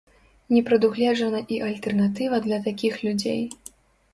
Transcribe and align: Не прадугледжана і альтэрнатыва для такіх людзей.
Не 0.53 0.61
прадугледжана 0.69 1.41
і 1.57 1.59
альтэрнатыва 1.67 2.41
для 2.47 2.59
такіх 2.69 2.93
людзей. 3.05 3.41